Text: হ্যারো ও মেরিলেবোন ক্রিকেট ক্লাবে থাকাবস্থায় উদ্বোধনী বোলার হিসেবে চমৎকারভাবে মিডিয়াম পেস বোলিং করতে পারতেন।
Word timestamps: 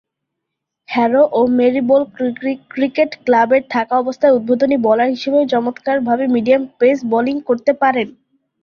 হ্যারো 0.89 1.21
ও 1.31 1.49
মেরিলেবোন 1.57 2.01
ক্রিকেট 2.71 3.11
ক্লাবে 3.25 3.57
থাকাবস্থায় 3.73 4.35
উদ্বোধনী 4.37 4.77
বোলার 4.85 5.09
হিসেবে 5.15 5.39
চমৎকারভাবে 5.53 6.23
মিডিয়াম 6.35 6.63
পেস 6.79 6.97
বোলিং 7.11 7.35
করতে 7.49 7.71
পারতেন। 7.81 8.07